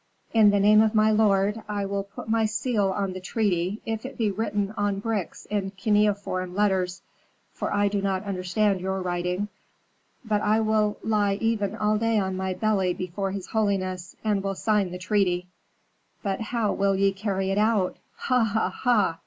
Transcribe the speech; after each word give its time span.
In 0.33 0.49
the 0.49 0.59
name 0.59 0.81
of 0.81 0.95
my 0.95 1.11
lord 1.11 1.61
I 1.69 1.85
will 1.85 2.01
put 2.03 2.27
my 2.27 2.45
seal 2.47 2.87
on 2.89 3.13
the 3.13 3.19
treaty, 3.19 3.83
if 3.85 4.03
it 4.03 4.17
be 4.17 4.31
written 4.31 4.73
on 4.75 4.97
bricks 4.97 5.45
in 5.51 5.69
cuneiform 5.77 6.55
letters, 6.55 7.03
for 7.53 7.71
I 7.71 7.87
do 7.87 8.01
not 8.01 8.23
understand 8.23 8.81
your 8.81 8.99
writing. 9.03 9.47
I 10.27 10.59
will 10.59 10.97
lie 11.03 11.35
even 11.35 11.75
all 11.75 11.99
day 11.99 12.17
on 12.17 12.35
my 12.35 12.55
belly 12.55 12.95
before 12.95 13.29
his 13.29 13.45
holiness, 13.49 14.15
and 14.23 14.41
will 14.43 14.55
sign 14.55 14.89
the 14.89 14.97
treaty. 14.97 15.45
But 16.23 16.41
how 16.41 16.73
will 16.73 16.95
ye 16.95 17.11
carry 17.13 17.51
it 17.51 17.59
out, 17.59 17.97
ha! 18.15 18.43
ha! 18.43 18.69
ha! 18.75 19.19